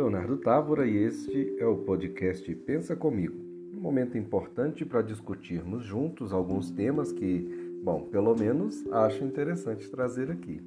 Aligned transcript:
Leonardo 0.00 0.38
Távora 0.38 0.86
e 0.86 0.96
este 0.96 1.56
é 1.58 1.66
o 1.66 1.76
podcast 1.76 2.54
Pensa 2.54 2.96
Comigo. 2.96 3.36
Um 3.76 3.80
momento 3.82 4.16
importante 4.16 4.82
para 4.82 5.02
discutirmos 5.02 5.84
juntos 5.84 6.32
alguns 6.32 6.70
temas 6.70 7.12
que, 7.12 7.76
bom, 7.84 8.04
pelo 8.04 8.34
menos 8.34 8.82
acho 8.90 9.22
interessante 9.22 9.90
trazer 9.90 10.30
aqui. 10.30 10.62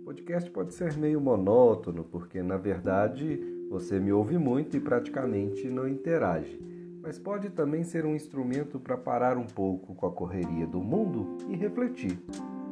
O 0.00 0.04
podcast 0.06 0.50
pode 0.50 0.72
ser 0.72 0.96
meio 0.96 1.20
monótono, 1.20 2.02
porque 2.02 2.42
na 2.42 2.56
verdade 2.56 3.38
você 3.68 4.00
me 4.00 4.10
ouve 4.10 4.38
muito 4.38 4.74
e 4.74 4.80
praticamente 4.80 5.68
não 5.68 5.86
interage, 5.86 6.58
mas 7.02 7.18
pode 7.18 7.50
também 7.50 7.84
ser 7.84 8.06
um 8.06 8.16
instrumento 8.16 8.80
para 8.80 8.96
parar 8.96 9.36
um 9.36 9.46
pouco 9.46 9.94
com 9.94 10.06
a 10.06 10.10
correria 10.10 10.66
do 10.66 10.80
mundo 10.80 11.36
e 11.46 11.54
refletir. 11.54 12.18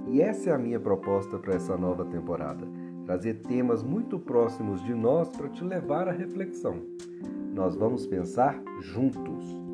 E 0.09 0.23
essa 0.23 0.49
é 0.49 0.53
a 0.55 0.59
minha 0.59 0.81
proposta 0.81 1.39
para 1.39 1.57
essa 1.57 1.77
nova 1.77 2.07
temporada 2.07 2.80
trazer 3.11 3.41
temas 3.41 3.83
muito 3.83 4.21
próximos 4.21 4.81
de 4.85 4.95
nós 4.95 5.29
para 5.31 5.49
te 5.49 5.65
levar 5.65 6.07
à 6.07 6.13
reflexão. 6.13 6.77
Nós 7.53 7.75
vamos 7.75 8.07
pensar 8.07 8.63
juntos. 8.81 9.70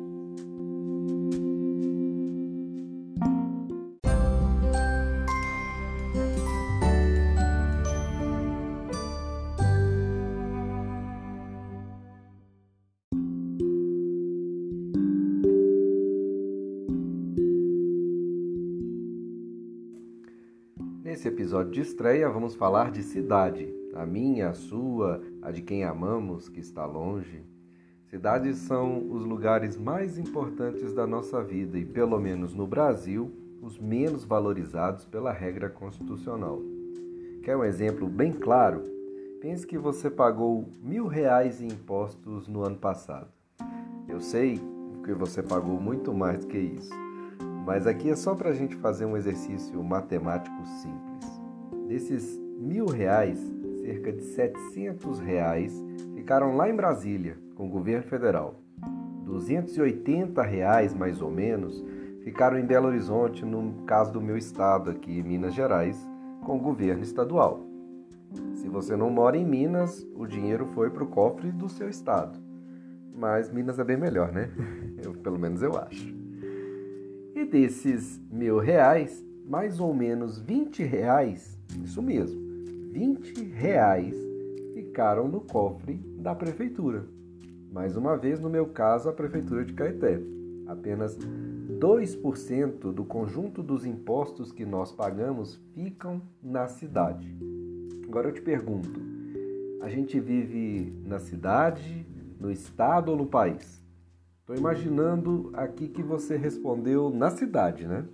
Episódio 21.37 21.71
de 21.71 21.81
estreia, 21.81 22.27
vamos 22.27 22.55
falar 22.55 22.89
de 22.89 23.03
cidade, 23.03 23.71
a 23.93 24.07
minha, 24.07 24.49
a 24.49 24.53
sua, 24.55 25.21
a 25.39 25.51
de 25.51 25.61
quem 25.61 25.83
amamos, 25.83 26.49
que 26.49 26.59
está 26.59 26.83
longe. 26.83 27.43
Cidades 28.09 28.57
são 28.57 29.07
os 29.11 29.23
lugares 29.23 29.77
mais 29.77 30.17
importantes 30.17 30.91
da 30.93 31.05
nossa 31.05 31.43
vida 31.43 31.77
e, 31.77 31.85
pelo 31.85 32.19
menos 32.19 32.55
no 32.55 32.65
Brasil, 32.65 33.31
os 33.61 33.77
menos 33.77 34.25
valorizados 34.25 35.05
pela 35.05 35.31
regra 35.31 35.69
constitucional. 35.69 36.59
Quer 37.43 37.55
um 37.55 37.63
exemplo 37.63 38.09
bem 38.09 38.31
claro? 38.31 38.81
Pense 39.39 39.67
que 39.67 39.77
você 39.77 40.09
pagou 40.09 40.67
mil 40.81 41.05
reais 41.05 41.61
em 41.61 41.67
impostos 41.67 42.47
no 42.47 42.63
ano 42.63 42.77
passado. 42.77 43.29
Eu 44.09 44.19
sei 44.19 44.59
que 45.05 45.13
você 45.13 45.43
pagou 45.43 45.79
muito 45.79 46.11
mais 46.15 46.39
do 46.39 46.47
que 46.47 46.57
isso, 46.57 46.91
mas 47.67 47.85
aqui 47.85 48.09
é 48.09 48.15
só 48.15 48.33
para 48.33 48.51
a 48.51 48.53
gente 48.53 48.77
fazer 48.77 49.03
um 49.03 49.17
exercício 49.17 49.83
matemático 49.83 50.55
simples. 50.65 51.41
Desses 51.89 52.39
mil 52.57 52.85
reais, 52.85 53.37
cerca 53.81 54.13
de 54.13 54.23
700 54.23 55.19
reais 55.19 55.73
ficaram 56.15 56.55
lá 56.55 56.69
em 56.69 56.75
Brasília, 56.75 57.37
com 57.55 57.67
o 57.67 57.69
governo 57.69 58.03
federal. 58.03 58.55
280 59.25 60.41
reais, 60.43 60.93
mais 60.93 61.21
ou 61.21 61.29
menos, 61.29 61.83
ficaram 62.23 62.57
em 62.57 62.65
Belo 62.65 62.87
Horizonte, 62.87 63.43
no 63.43 63.83
caso 63.85 64.13
do 64.13 64.21
meu 64.21 64.37
estado 64.37 64.89
aqui, 64.89 65.21
Minas 65.21 65.53
Gerais, 65.53 65.97
com 66.45 66.55
o 66.55 66.61
governo 66.61 67.03
estadual. 67.03 67.59
Se 68.53 68.69
você 68.69 68.95
não 68.95 69.09
mora 69.09 69.35
em 69.35 69.45
Minas, 69.45 70.07
o 70.15 70.25
dinheiro 70.25 70.67
foi 70.67 70.89
para 70.89 71.03
o 71.03 71.07
cofre 71.07 71.51
do 71.51 71.67
seu 71.67 71.89
estado. 71.89 72.39
Mas 73.13 73.51
Minas 73.51 73.77
é 73.77 73.83
bem 73.83 73.97
melhor, 73.97 74.31
né? 74.31 74.49
Eu, 75.03 75.13
pelo 75.13 75.37
menos 75.37 75.61
eu 75.61 75.77
acho. 75.77 76.16
Desses 77.49 78.19
mil 78.29 78.59
reais, 78.59 79.25
mais 79.45 79.79
ou 79.79 79.93
menos 79.93 80.37
20 80.37 80.83
reais 80.83 81.57
isso 81.83 82.01
mesmo, 82.01 82.39
20 82.91 83.43
reais 83.43 84.15
ficaram 84.73 85.27
no 85.27 85.41
cofre 85.41 85.95
da 86.19 86.33
prefeitura. 86.33 87.05
Mais 87.71 87.95
uma 87.95 88.17
vez, 88.17 88.39
no 88.39 88.49
meu 88.49 88.65
caso, 88.67 89.09
a 89.09 89.13
prefeitura 89.13 89.63
de 89.63 89.73
Caeté. 89.73 90.19
Apenas 90.65 91.17
2% 91.17 92.91
do 92.91 93.05
conjunto 93.05 93.61
dos 93.61 93.85
impostos 93.85 94.51
que 94.51 94.65
nós 94.65 94.91
pagamos 94.91 95.61
ficam 95.73 96.21
na 96.41 96.67
cidade. 96.67 97.33
Agora 98.07 98.29
eu 98.29 98.33
te 98.33 98.41
pergunto: 98.41 98.99
a 99.81 99.87
gente 99.87 100.19
vive 100.19 100.93
na 101.05 101.19
cidade, 101.19 102.05
no 102.39 102.51
estado 102.51 103.11
ou 103.11 103.17
no 103.17 103.27
país? 103.27 103.81
Estou 104.47 104.55
imaginando 104.55 105.49
aqui 105.51 105.89
que 105.89 106.01
você 106.01 106.37
respondeu 106.37 107.09
na 107.09 107.29
cidade, 107.29 107.85
né? 107.85 108.05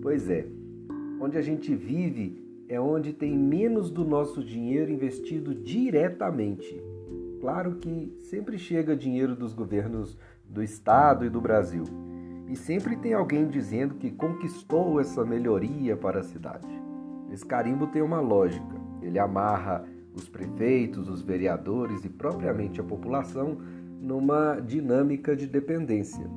Pois 0.00 0.30
é, 0.30 0.46
onde 1.20 1.36
a 1.36 1.42
gente 1.42 1.74
vive 1.74 2.40
é 2.68 2.80
onde 2.80 3.12
tem 3.12 3.36
menos 3.36 3.90
do 3.90 4.04
nosso 4.04 4.40
dinheiro 4.40 4.92
investido 4.92 5.52
diretamente. 5.52 6.80
Claro 7.40 7.74
que 7.74 8.16
sempre 8.20 8.56
chega 8.56 8.94
dinheiro 8.94 9.34
dos 9.34 9.52
governos 9.52 10.16
do 10.48 10.62
estado 10.62 11.24
e 11.24 11.28
do 11.28 11.40
Brasil. 11.40 11.82
E 12.46 12.54
sempre 12.54 12.94
tem 12.94 13.12
alguém 13.12 13.48
dizendo 13.48 13.96
que 13.96 14.12
conquistou 14.12 15.00
essa 15.00 15.24
melhoria 15.24 15.96
para 15.96 16.20
a 16.20 16.22
cidade. 16.22 16.68
Esse 17.32 17.44
carimbo 17.44 17.88
tem 17.88 18.00
uma 18.00 18.20
lógica. 18.20 18.76
Ele 19.02 19.18
amarra 19.18 19.84
os 20.14 20.28
prefeitos, 20.28 21.08
os 21.08 21.20
vereadores 21.20 22.04
e 22.04 22.08
propriamente 22.08 22.80
a 22.80 22.84
população 22.84 23.58
numa 24.00 24.60
dinâmica 24.60 25.34
de 25.34 25.46
dependência. 25.46 26.28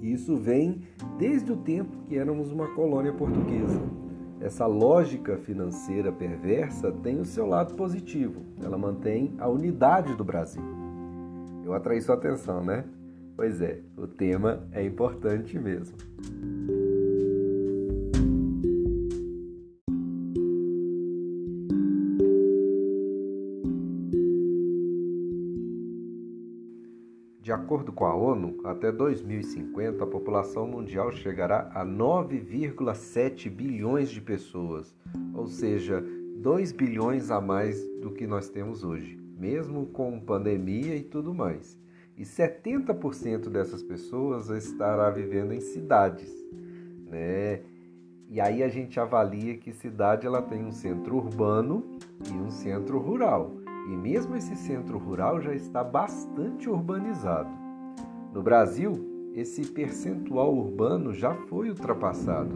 Isso 0.00 0.36
vem 0.36 0.82
desde 1.18 1.52
o 1.52 1.56
tempo 1.56 1.96
que 2.06 2.18
éramos 2.18 2.52
uma 2.52 2.68
colônia 2.74 3.12
portuguesa. 3.12 3.80
Essa 4.40 4.66
lógica 4.66 5.38
financeira 5.38 6.12
perversa 6.12 6.92
tem 6.92 7.18
o 7.18 7.24
seu 7.24 7.46
lado 7.46 7.74
positivo. 7.74 8.42
Ela 8.62 8.76
mantém 8.76 9.34
a 9.38 9.48
unidade 9.48 10.14
do 10.14 10.22
Brasil. 10.24 10.62
Eu 11.64 11.72
atraí 11.72 12.02
sua 12.02 12.16
atenção, 12.16 12.62
né? 12.62 12.84
Pois 13.36 13.62
é, 13.62 13.80
o 13.96 14.06
tema 14.06 14.68
é 14.72 14.84
importante 14.84 15.58
mesmo. 15.58 15.96
Acordo 27.54 27.92
com 27.92 28.04
a 28.04 28.14
ONU, 28.14 28.60
até 28.64 28.92
2050 28.92 30.04
a 30.04 30.06
população 30.06 30.66
mundial 30.66 31.10
chegará 31.12 31.70
a 31.74 31.84
9,7 31.84 33.48
bilhões 33.48 34.10
de 34.10 34.20
pessoas, 34.20 34.94
ou 35.32 35.46
seja, 35.46 36.04
2 36.36 36.72
bilhões 36.72 37.30
a 37.30 37.40
mais 37.40 37.82
do 38.00 38.10
que 38.10 38.26
nós 38.26 38.48
temos 38.48 38.84
hoje, 38.84 39.18
mesmo 39.38 39.86
com 39.86 40.20
pandemia 40.20 40.96
e 40.96 41.02
tudo 41.02 41.32
mais. 41.32 41.78
E 42.16 42.22
70% 42.22 43.48
dessas 43.48 43.82
pessoas 43.82 44.50
estará 44.50 45.08
vivendo 45.10 45.52
em 45.52 45.60
cidades, 45.60 46.32
né? 47.10 47.60
E 48.28 48.40
aí 48.40 48.62
a 48.62 48.68
gente 48.68 48.98
avalia 48.98 49.56
que 49.56 49.72
cidade 49.72 50.26
ela 50.26 50.42
tem 50.42 50.64
um 50.64 50.72
centro 50.72 51.16
urbano 51.16 51.98
e 52.28 52.32
um 52.32 52.50
centro 52.50 52.98
rural. 52.98 53.63
E 53.86 53.96
mesmo 53.96 54.36
esse 54.36 54.56
centro 54.56 54.98
rural 54.98 55.40
já 55.40 55.54
está 55.54 55.84
bastante 55.84 56.68
urbanizado. 56.68 57.50
No 58.32 58.42
Brasil, 58.42 59.30
esse 59.34 59.66
percentual 59.66 60.54
urbano 60.54 61.12
já 61.12 61.34
foi 61.34 61.68
ultrapassado, 61.68 62.54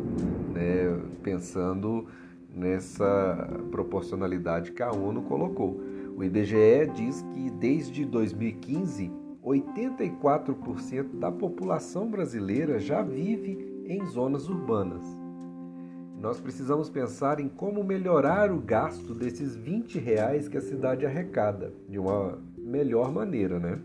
né? 0.54 1.00
pensando 1.22 2.06
nessa 2.54 3.48
proporcionalidade 3.70 4.72
que 4.72 4.82
a 4.82 4.90
ONU 4.90 5.22
colocou. 5.22 5.80
O 6.16 6.24
IBGE 6.24 6.90
diz 6.94 7.22
que 7.32 7.50
desde 7.50 8.04
2015, 8.04 9.12
84% 9.44 11.18
da 11.18 11.30
população 11.30 12.10
brasileira 12.10 12.78
já 12.78 13.02
vive 13.02 13.84
em 13.86 14.04
zonas 14.06 14.48
urbanas. 14.48 15.27
Nós 16.20 16.40
precisamos 16.40 16.90
pensar 16.90 17.38
em 17.38 17.48
como 17.48 17.84
melhorar 17.84 18.50
o 18.50 18.58
gasto 18.58 19.14
desses 19.14 19.54
20 19.54 20.00
reais 20.00 20.48
que 20.48 20.56
a 20.56 20.60
cidade 20.60 21.06
arrecada 21.06 21.72
de 21.88 21.96
uma 21.96 22.38
melhor 22.56 23.12
maneira, 23.12 23.60
né? 23.60 23.78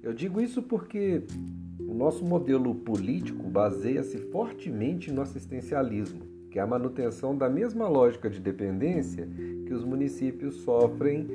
Eu 0.00 0.12
digo 0.12 0.40
isso 0.40 0.62
porque 0.62 1.24
o 1.80 1.92
nosso 1.92 2.24
modelo 2.24 2.72
político 2.76 3.42
baseia-se 3.48 4.18
fortemente 4.30 5.10
no 5.10 5.20
assistencialismo, 5.20 6.20
que 6.48 6.60
é 6.60 6.62
a 6.62 6.66
manutenção 6.66 7.36
da 7.36 7.48
mesma 7.48 7.88
lógica 7.88 8.30
de 8.30 8.40
dependência 8.40 9.28
que 9.66 9.74
os 9.74 9.84
municípios 9.84 10.56
sofrem 10.62 11.26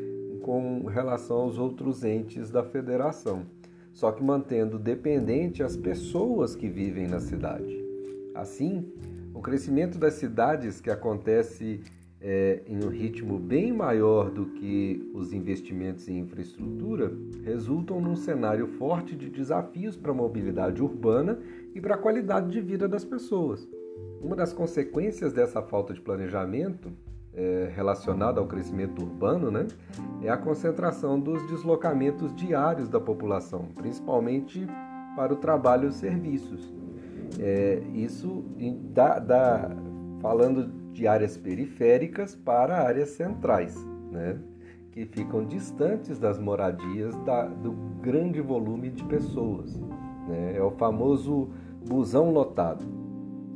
com 0.41 0.85
relação 0.85 1.37
aos 1.37 1.57
outros 1.57 2.03
entes 2.05 2.49
da 2.49 2.63
federação, 2.63 3.45
só 3.91 4.09
que 4.11 4.23
mantendo 4.23 4.79
dependente 4.79 5.61
as 5.61 5.75
pessoas 5.75 6.55
que 6.55 6.69
vivem 6.69 7.07
na 7.07 7.19
cidade. 7.19 7.83
Assim, 8.33 8.91
o 9.33 9.41
crescimento 9.41 9.97
das 9.97 10.13
cidades, 10.13 10.80
que 10.80 10.89
acontece 10.89 11.81
é, 12.21 12.62
em 12.68 12.83
um 12.83 12.88
ritmo 12.88 13.38
bem 13.38 13.74
maior 13.74 14.30
do 14.30 14.45
que 14.45 15.12
os 15.13 15.33
investimentos 15.33 16.07
em 16.07 16.19
infraestrutura, 16.19 17.12
resultam 17.44 18.00
num 18.00 18.15
cenário 18.15 18.68
forte 18.68 19.15
de 19.15 19.30
desafios 19.30 19.97
para 19.97 20.12
a 20.12 20.15
mobilidade 20.15 20.81
urbana 20.81 21.39
e 21.74 21.81
para 21.81 21.95
a 21.95 21.97
qualidade 21.97 22.50
de 22.50 22.62
vida 22.62 22.88
das 22.88 23.03
pessoas. 23.03 23.68
Uma 24.21 24.35
das 24.35 24.53
consequências 24.53 25.33
dessa 25.33 25.62
falta 25.62 25.94
de 25.94 26.00
planejamento 26.00 26.89
é, 27.33 27.71
relacionado 27.75 28.39
ao 28.39 28.47
crescimento 28.47 29.01
urbano, 29.01 29.51
né, 29.51 29.68
é 30.21 30.29
a 30.29 30.38
concentração 30.38 31.19
dos 31.19 31.45
deslocamentos 31.47 32.33
diários 32.36 32.88
da 32.88 33.00
população, 33.00 33.65
principalmente 33.75 34.65
para 35.15 35.33
o 35.33 35.38
trabalho 35.38 35.86
e 35.86 35.88
os 35.88 35.95
serviços. 35.95 36.82
É, 37.39 37.81
isso 37.94 38.45
dá, 38.91 39.71
falando 40.21 40.68
de 40.91 41.07
áreas 41.07 41.35
periféricas 41.35 42.35
para 42.35 42.81
áreas 42.81 43.09
centrais, 43.09 43.75
né, 44.12 44.38
que 44.91 45.06
ficam 45.06 45.44
distantes 45.44 46.19
das 46.19 46.38
moradias 46.38 47.15
da, 47.24 47.45
do 47.45 47.71
grande 48.01 48.39
volume 48.39 48.89
de 48.89 49.03
pessoas. 49.06 49.75
Né, 50.27 50.56
é 50.56 50.62
o 50.62 50.71
famoso 50.71 51.50
busão 51.85 52.31
lotado. 52.31 52.85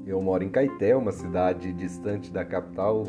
Eu 0.05 0.21
moro 0.21 0.43
em 0.43 0.49
Caeté, 0.49 0.95
uma 0.95 1.11
cidade 1.11 1.71
distante 1.73 2.31
da 2.31 2.43
capital 2.43 3.05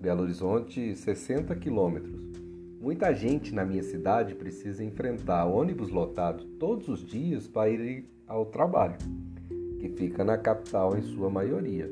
Belo 0.00 0.22
Horizonte, 0.22 0.94
60 0.94 1.54
quilômetros. 1.56 2.20
Muita 2.80 3.12
gente 3.12 3.54
na 3.54 3.64
minha 3.64 3.82
cidade 3.82 4.34
precisa 4.34 4.82
enfrentar 4.82 5.44
ônibus 5.44 5.90
lotados 5.90 6.46
todos 6.58 6.88
os 6.88 7.04
dias 7.04 7.46
para 7.46 7.68
ir 7.68 8.08
ao 8.26 8.46
trabalho, 8.46 8.96
que 9.80 9.88
fica 9.88 10.22
na 10.22 10.36
capital 10.36 10.96
em 10.96 11.00
sua 11.00 11.30
maioria. 11.30 11.90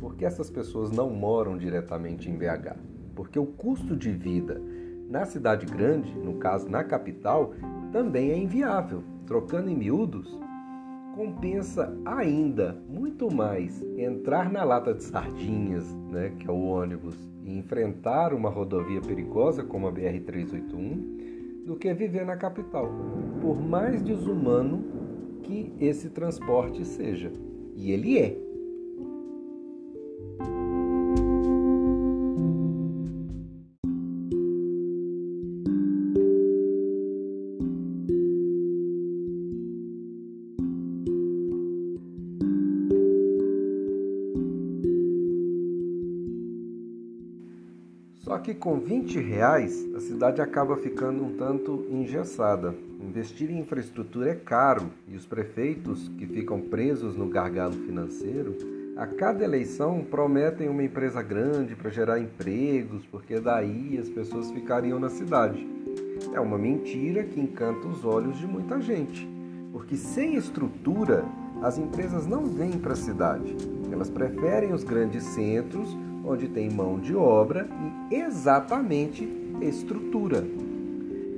Por 0.00 0.16
que 0.16 0.24
essas 0.24 0.50
pessoas 0.50 0.90
não 0.90 1.10
moram 1.10 1.58
diretamente 1.58 2.30
em 2.30 2.36
BH? 2.36 2.74
Porque 3.14 3.38
o 3.38 3.46
custo 3.46 3.94
de 3.94 4.10
vida 4.10 4.60
na 5.08 5.24
cidade 5.24 5.66
grande, 5.66 6.12
no 6.18 6.34
caso 6.38 6.68
na 6.68 6.82
capital, 6.82 7.52
também 7.92 8.30
é 8.30 8.38
inviável. 8.38 9.04
Trocando 9.26 9.70
em 9.70 9.76
miúdos, 9.76 10.26
compensa 11.14 11.96
ainda 12.04 12.76
muito 12.88 13.32
mais 13.32 13.82
entrar 13.96 14.50
na 14.50 14.64
lata 14.64 14.94
de 14.94 15.04
sardinhas, 15.04 15.94
né, 16.10 16.32
que 16.38 16.48
é 16.48 16.52
o 16.52 16.64
ônibus, 16.64 17.16
e 17.44 17.58
enfrentar 17.58 18.32
uma 18.32 18.50
rodovia 18.50 19.00
perigosa 19.00 19.62
como 19.62 19.86
a 19.86 19.92
BR-381 19.92 21.64
do 21.64 21.76
que 21.76 21.92
viver 21.92 22.24
na 22.24 22.36
capital, 22.36 22.88
por 23.40 23.60
mais 23.60 24.02
desumano 24.02 25.05
que 25.46 25.72
esse 25.80 26.10
transporte 26.10 26.84
seja. 26.84 27.32
E 27.76 27.92
ele 27.92 28.18
é. 28.18 28.45
Só 48.26 48.38
que 48.38 48.52
com 48.52 48.80
20 48.80 49.20
reais 49.20 49.86
a 49.94 50.00
cidade 50.00 50.42
acaba 50.42 50.76
ficando 50.76 51.24
um 51.24 51.36
tanto 51.36 51.86
engessada. 51.88 52.74
Investir 53.00 53.52
em 53.52 53.60
infraestrutura 53.60 54.30
é 54.30 54.34
caro 54.34 54.90
e 55.06 55.14
os 55.14 55.24
prefeitos 55.24 56.08
que 56.18 56.26
ficam 56.26 56.60
presos 56.60 57.16
no 57.16 57.28
gargalo 57.28 57.74
financeiro, 57.74 58.56
a 58.96 59.06
cada 59.06 59.44
eleição 59.44 60.04
prometem 60.10 60.68
uma 60.68 60.82
empresa 60.82 61.22
grande 61.22 61.76
para 61.76 61.88
gerar 61.88 62.18
empregos, 62.18 63.06
porque 63.06 63.38
daí 63.38 63.96
as 63.96 64.08
pessoas 64.08 64.50
ficariam 64.50 64.98
na 64.98 65.08
cidade. 65.08 65.64
É 66.34 66.40
uma 66.40 66.58
mentira 66.58 67.22
que 67.22 67.40
encanta 67.40 67.86
os 67.86 68.04
olhos 68.04 68.36
de 68.38 68.46
muita 68.48 68.80
gente, 68.80 69.24
porque 69.70 69.96
sem 69.96 70.34
estrutura 70.34 71.24
as 71.62 71.78
empresas 71.78 72.26
não 72.26 72.44
vêm 72.44 72.72
para 72.72 72.94
a 72.94 72.96
cidade. 72.96 73.54
Elas 73.92 74.10
preferem 74.10 74.72
os 74.72 74.82
grandes 74.82 75.22
centros 75.22 75.96
onde 76.26 76.48
tem 76.48 76.68
mão 76.68 76.98
de 76.98 77.14
obra 77.14 77.68
e 78.10 78.16
exatamente 78.16 79.28
estrutura. 79.60 80.44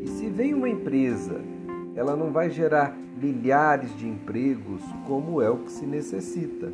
E 0.00 0.08
se 0.08 0.29
vem 0.29 0.55
uma 0.55 0.69
empresa, 0.69 1.40
ela 1.94 2.17
não 2.17 2.32
vai 2.32 2.49
gerar 2.49 2.96
milhares 3.20 3.94
de 3.96 4.08
empregos 4.08 4.82
como 5.06 5.43
é 5.43 5.50
o 5.50 5.58
que 5.58 5.70
se 5.70 5.85
necessita. 5.85 6.73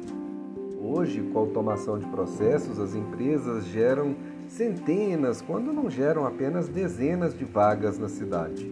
Hoje, 0.81 1.22
com 1.32 1.38
a 1.38 1.43
automação 1.43 1.99
de 1.99 2.06
processos, 2.06 2.78
as 2.78 2.94
empresas 2.94 3.64
geram 3.64 4.14
centenas, 4.46 5.40
quando 5.40 5.72
não 5.72 5.90
geram 5.90 6.26
apenas 6.26 6.69
dezenas 6.69 7.37
de 7.37 7.44
vagas 7.44 7.99
na 7.99 8.08
cidade. 8.08 8.70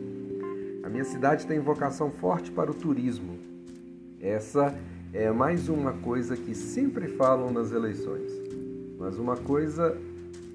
A 0.84 0.88
minha 0.88 1.04
cidade 1.04 1.46
tem 1.46 1.58
vocação 1.58 2.10
forte 2.10 2.52
para 2.52 2.70
o 2.70 2.74
turismo. 2.74 3.38
Essa 4.20 4.74
é 5.12 5.30
mais 5.32 5.68
uma 5.68 5.94
coisa 5.94 6.36
que 6.36 6.54
sempre 6.54 7.08
falam 7.08 7.50
nas 7.50 7.72
eleições 7.72 8.41
mas 9.02 9.18
uma 9.18 9.36
coisa 9.36 9.98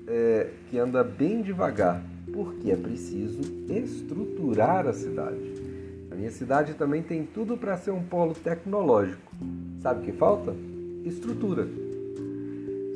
é, 0.07 0.51
que 0.69 0.79
anda 0.79 1.03
bem 1.03 1.41
devagar, 1.41 2.01
porque 2.31 2.71
é 2.71 2.77
preciso 2.77 3.41
estruturar 3.67 4.87
a 4.87 4.93
cidade. 4.93 5.53
A 6.09 6.15
minha 6.15 6.31
cidade 6.31 6.73
também 6.73 7.03
tem 7.03 7.25
tudo 7.25 7.57
para 7.57 7.75
ser 7.75 7.91
um 7.91 8.01
polo 8.01 8.33
tecnológico. 8.33 9.33
Sabe 9.81 9.99
o 9.99 10.03
que 10.05 10.13
falta? 10.13 10.55
Estrutura. 11.03 11.67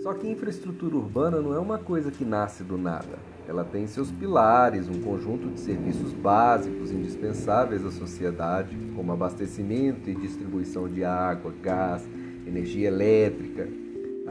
Só 0.01 0.13
que 0.13 0.25
infraestrutura 0.25 0.95
urbana 0.95 1.41
não 1.41 1.53
é 1.53 1.59
uma 1.59 1.77
coisa 1.77 2.09
que 2.11 2.23
nasce 2.23 2.63
do 2.63 2.77
nada. 2.77 3.19
Ela 3.45 3.65
tem 3.65 3.85
seus 3.87 4.09
pilares, 4.09 4.87
um 4.87 5.01
conjunto 5.01 5.49
de 5.49 5.59
serviços 5.59 6.13
básicos 6.13 6.93
indispensáveis 6.93 7.85
à 7.85 7.91
sociedade, 7.91 8.77
como 8.95 9.11
abastecimento 9.11 10.09
e 10.09 10.15
distribuição 10.15 10.87
de 10.87 11.03
água, 11.03 11.53
gás, 11.61 12.07
energia 12.47 12.87
elétrica, 12.87 13.67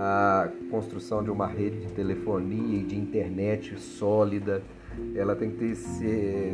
a 0.02 0.48
construção 0.70 1.22
de 1.22 1.30
uma 1.30 1.46
rede 1.46 1.80
de 1.80 1.92
telefonia 1.92 2.80
e 2.80 2.82
de 2.82 2.96
internet 2.96 3.78
sólida, 3.78 4.62
ela 5.14 5.36
tem 5.36 5.50
que 5.50 5.58
ter 5.58 5.74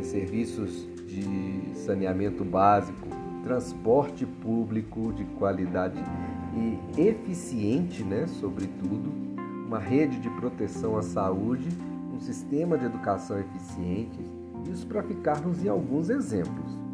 serviços 0.03 0.85
de 1.05 1.73
saneamento 1.73 2.43
básico, 2.43 3.07
transporte 3.45 4.25
público 4.25 5.13
de 5.13 5.23
qualidade 5.23 5.97
e 6.53 7.01
eficiente, 7.01 8.03
né, 8.03 8.27
sobretudo, 8.27 9.09
uma 9.65 9.79
rede 9.79 10.19
de 10.19 10.29
proteção 10.31 10.97
à 10.97 11.01
saúde, 11.01 11.69
um 12.13 12.19
sistema 12.19 12.77
de 12.77 12.83
educação 12.83 13.39
eficiente, 13.39 14.19
isso 14.69 14.85
para 14.87 15.01
ficarmos 15.03 15.63
em 15.63 15.69
alguns 15.69 16.09
exemplos. 16.09 16.86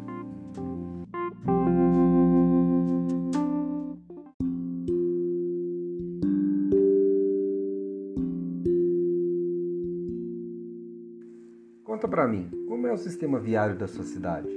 Para 12.14 12.28
mim, 12.28 12.48
como 12.68 12.86
é 12.86 12.92
o 12.92 12.96
sistema 12.96 13.40
viário 13.40 13.74
da 13.74 13.88
sua 13.88 14.04
cidade? 14.04 14.48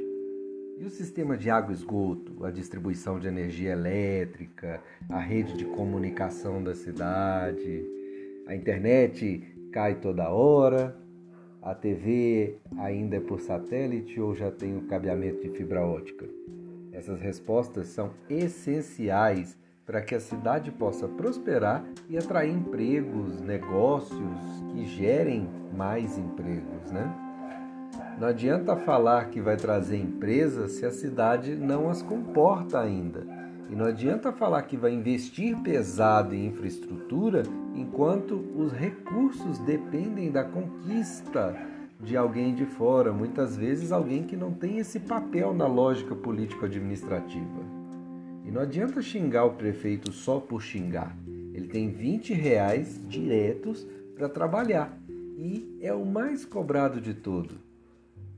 E 0.77 0.85
o 0.85 0.91
sistema 0.91 1.35
de 1.35 1.49
água 1.49 1.71
e 1.71 1.73
esgoto, 1.73 2.45
a 2.45 2.51
distribuição 2.51 3.19
de 3.19 3.27
energia 3.27 3.71
elétrica, 3.71 4.79
a 5.09 5.17
rede 5.17 5.57
de 5.57 5.65
comunicação 5.65 6.63
da 6.63 6.75
cidade? 6.75 7.83
A 8.45 8.53
internet 8.53 9.41
cai 9.71 9.95
toda 9.95 10.29
hora? 10.29 10.95
A 11.59 11.73
TV 11.73 12.57
ainda 12.77 13.15
é 13.15 13.19
por 13.19 13.39
satélite 13.39 14.21
ou 14.21 14.35
já 14.35 14.51
tem 14.51 14.77
o 14.77 14.83
cabeamento 14.83 15.41
de 15.41 15.49
fibra 15.49 15.83
ótica? 15.83 16.29
Essas 16.93 17.19
respostas 17.19 17.87
são 17.87 18.11
essenciais 18.29 19.57
para 19.83 20.03
que 20.03 20.13
a 20.13 20.19
cidade 20.19 20.71
possa 20.71 21.07
prosperar 21.07 21.83
e 22.07 22.19
atrair 22.19 22.53
empregos, 22.53 23.41
negócios 23.41 24.63
que 24.71 24.85
gerem 24.85 25.49
mais 25.75 26.19
empregos, 26.19 26.91
né? 26.91 27.26
Não 28.19 28.29
adianta 28.29 28.75
falar 28.75 29.29
que 29.29 29.39
vai 29.39 29.55
trazer 29.55 29.97
empresas 29.97 30.71
se 30.71 30.85
a 30.85 30.91
cidade 30.91 31.55
não 31.55 31.87
as 31.87 32.01
comporta 32.01 32.79
ainda. 32.79 33.23
E 33.69 33.75
não 33.75 33.85
adianta 33.85 34.31
falar 34.31 34.63
que 34.63 34.75
vai 34.75 34.91
investir 34.91 35.55
pesado 35.57 36.33
em 36.33 36.47
infraestrutura 36.47 37.43
enquanto 37.75 38.33
os 38.55 38.71
recursos 38.71 39.59
dependem 39.59 40.31
da 40.31 40.43
conquista 40.43 41.55
de 41.99 42.17
alguém 42.17 42.55
de 42.55 42.65
fora, 42.65 43.13
muitas 43.13 43.55
vezes 43.55 43.91
alguém 43.91 44.23
que 44.23 44.35
não 44.35 44.51
tem 44.51 44.79
esse 44.79 44.99
papel 44.99 45.53
na 45.53 45.67
lógica 45.67 46.15
político-administrativa. 46.15 47.61
E 48.43 48.49
não 48.49 48.61
adianta 48.61 48.99
xingar 48.99 49.45
o 49.45 49.53
prefeito 49.53 50.11
só 50.11 50.39
por 50.39 50.63
xingar. 50.63 51.15
Ele 51.53 51.67
tem 51.67 51.91
20 51.91 52.33
reais 52.33 52.99
diretos 53.07 53.85
para 54.15 54.27
trabalhar 54.27 54.97
e 55.37 55.77
é 55.81 55.93
o 55.93 56.03
mais 56.03 56.45
cobrado 56.45 56.99
de 56.99 57.13
tudo. 57.13 57.66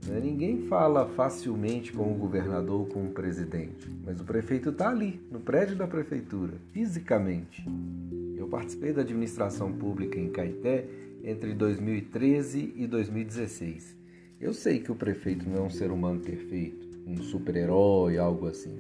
Né? 0.08 0.20
Ninguém 0.24 0.68
fala 0.68 1.08
facilmente 1.08 1.92
com 1.92 2.12
o 2.12 2.16
governador 2.16 2.82
ou 2.82 2.86
com 2.86 3.06
o 3.06 3.12
presidente, 3.12 3.90
mas 4.06 4.20
o 4.20 4.24
prefeito 4.24 4.70
está 4.70 4.90
ali, 4.90 5.20
no 5.32 5.40
prédio 5.40 5.76
da 5.76 5.88
prefeitura, 5.88 6.54
fisicamente. 6.72 7.66
Eu 8.38 8.48
participei 8.48 8.94
da 8.94 9.02
administração 9.02 9.72
pública 9.72 10.20
em 10.20 10.30
Caeté 10.30 10.86
entre 11.24 11.54
2013 11.54 12.74
e 12.76 12.88
2016. 12.88 13.98
Eu 14.40 14.54
sei 14.54 14.80
que 14.80 14.92
o 14.92 14.96
prefeito 14.96 15.48
não 15.50 15.58
é 15.58 15.62
um 15.62 15.70
ser 15.70 15.92
humano 15.92 16.22
perfeito, 16.22 16.88
um 17.06 17.18
super-herói, 17.22 18.18
algo 18.18 18.48
assim, 18.48 18.78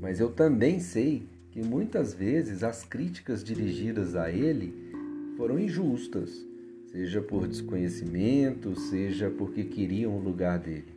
mas 0.00 0.18
eu 0.18 0.30
também 0.30 0.80
sei 0.80 1.28
que 1.50 1.62
muitas 1.62 2.14
vezes 2.14 2.64
as 2.64 2.84
críticas 2.84 3.44
dirigidas 3.44 4.16
a 4.16 4.30
ele 4.30 4.74
foram 5.36 5.58
injustas 5.58 6.44
seja 6.94 7.20
por 7.20 7.48
desconhecimento, 7.48 8.76
seja 8.76 9.28
porque 9.28 9.64
queriam 9.64 10.16
o 10.16 10.20
lugar 10.20 10.60
dele. 10.60 10.94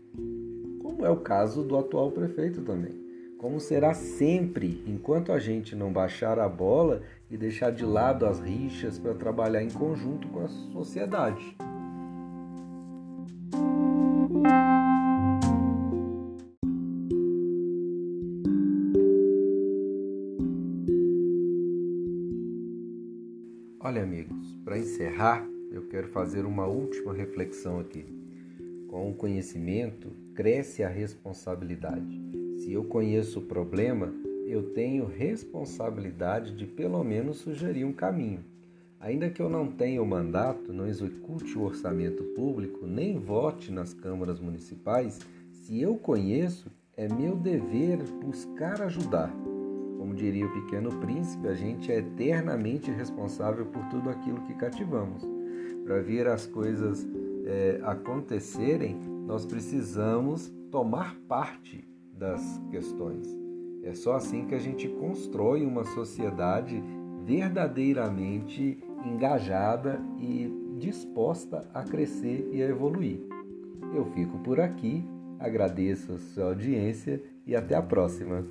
Como 0.79 1.03
é 1.03 1.09
o 1.09 1.17
caso 1.17 1.63
do 1.63 1.75
atual 1.75 2.11
prefeito 2.11 2.61
também. 2.61 2.93
Como 3.39 3.59
será 3.59 3.95
sempre 3.95 4.83
enquanto 4.85 5.31
a 5.31 5.39
gente 5.39 5.75
não 5.75 5.91
baixar 5.91 6.37
a 6.37 6.47
bola 6.47 7.01
e 7.31 7.35
deixar 7.35 7.71
de 7.71 7.83
lado 7.83 8.27
as 8.27 8.39
rixas 8.39 8.99
para 8.99 9.15
trabalhar 9.15 9.63
em 9.63 9.71
conjunto 9.71 10.27
com 10.27 10.45
a 10.45 10.47
sociedade. 10.47 11.57
Olha, 23.79 24.03
amigos, 24.03 24.59
para 24.63 24.77
encerrar, 24.77 25.56
eu 25.71 25.87
quero 25.87 26.07
fazer 26.07 26.45
uma 26.45 26.65
última 26.65 27.13
reflexão 27.13 27.79
aqui. 27.79 28.05
Com 28.87 29.09
o 29.09 29.13
conhecimento, 29.13 30.09
cresce 30.33 30.83
a 30.83 30.87
responsabilidade. 30.87 32.21
Se 32.57 32.71
eu 32.71 32.85
conheço 32.85 33.39
o 33.39 33.45
problema, 33.45 34.13
eu 34.45 34.71
tenho 34.71 35.05
responsabilidade 35.05 36.55
de 36.55 36.65
pelo 36.65 37.03
menos 37.03 37.37
sugerir 37.37 37.83
um 37.83 37.91
caminho. 37.91 38.43
Ainda 38.99 39.29
que 39.29 39.41
eu 39.41 39.49
não 39.49 39.67
tenha 39.67 40.01
o 40.01 40.05
mandato, 40.05 40.73
não 40.73 40.87
execute 40.87 41.57
o 41.57 41.63
orçamento 41.63 42.23
público, 42.35 42.87
nem 42.87 43.19
vote 43.19 43.71
nas 43.71 43.93
câmaras 43.93 44.39
municipais, 44.39 45.19
se 45.51 45.81
eu 45.81 45.95
conheço, 45.97 46.71
é 46.95 47.07
meu 47.07 47.35
dever 47.35 48.01
buscar 48.23 48.81
ajudar. 48.81 49.31
Como 49.97 50.15
diria 50.15 50.47
o 50.47 50.53
Pequeno 50.53 50.97
Príncipe, 50.99 51.47
a 51.47 51.53
gente 51.53 51.91
é 51.91 51.97
eternamente 51.97 52.89
responsável 52.89 53.65
por 53.65 53.83
tudo 53.89 54.09
aquilo 54.09 54.41
que 54.43 54.53
cativamos. 54.55 55.36
Para 55.87 56.01
ver 56.01 56.27
as 56.27 56.45
coisas 56.45 57.07
é, 57.45 57.79
acontecerem, 57.81 58.99
nós 59.25 59.45
precisamos 59.45 60.53
tomar 60.69 61.15
parte 61.29 61.87
das 62.11 62.41
questões. 62.69 63.25
É 63.83 63.93
só 63.93 64.17
assim 64.17 64.45
que 64.45 64.53
a 64.53 64.59
gente 64.59 64.89
constrói 64.89 65.65
uma 65.65 65.85
sociedade 65.85 66.83
verdadeiramente 67.23 68.83
engajada 69.05 70.01
e 70.19 70.51
disposta 70.77 71.65
a 71.73 71.83
crescer 71.83 72.49
e 72.51 72.61
a 72.61 72.67
evoluir. 72.67 73.21
Eu 73.95 74.03
fico 74.07 74.39
por 74.39 74.59
aqui, 74.59 75.05
agradeço 75.39 76.11
a 76.11 76.17
sua 76.17 76.47
audiência 76.47 77.23
e 77.45 77.55
até 77.55 77.75
a 77.75 77.81
próxima. 77.81 78.45